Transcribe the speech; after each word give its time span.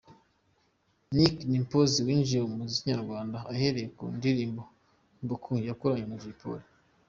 Nick 1.15 1.35
Dimpoz 1.51 1.91
yinjiye 2.07 2.41
mu 2.49 2.55
muziki 2.59 2.87
nyarwanda 2.89 3.37
ahereye 3.51 3.87
ku 3.97 4.03
ndirimbo 4.17 4.61
'Beaucoup’ 4.71 5.59
yakoranye 5.69 6.05
na 6.07 6.17
Jay 6.21 6.35
Polly. 6.41 6.65